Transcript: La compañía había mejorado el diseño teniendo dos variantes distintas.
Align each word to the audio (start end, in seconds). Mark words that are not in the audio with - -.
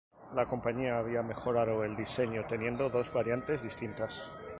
La 0.33 0.47
compañía 0.47 0.97
había 0.97 1.21
mejorado 1.21 1.83
el 1.83 1.95
diseño 1.95 2.47
teniendo 2.47 2.89
dos 2.89 3.13
variantes 3.13 3.61
distintas. 3.61 4.31